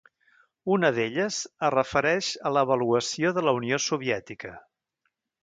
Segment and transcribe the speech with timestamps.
[0.75, 4.57] Una d'elles es refereix a l'avaluació de la Unió Soviètica.